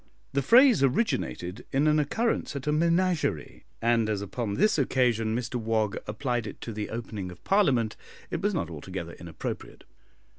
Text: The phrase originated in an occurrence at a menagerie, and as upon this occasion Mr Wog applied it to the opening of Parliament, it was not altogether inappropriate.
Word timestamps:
The 0.33 0.41
phrase 0.41 0.81
originated 0.81 1.67
in 1.71 1.85
an 1.85 1.99
occurrence 1.99 2.55
at 2.55 2.65
a 2.65 2.71
menagerie, 2.71 3.65
and 3.83 4.09
as 4.09 4.19
upon 4.23 4.55
this 4.55 4.79
occasion 4.79 5.35
Mr 5.37 5.57
Wog 5.57 5.95
applied 6.07 6.47
it 6.47 6.59
to 6.61 6.73
the 6.73 6.89
opening 6.89 7.29
of 7.31 7.43
Parliament, 7.43 7.95
it 8.31 8.41
was 8.41 8.51
not 8.55 8.71
altogether 8.71 9.11
inappropriate. 9.13 9.83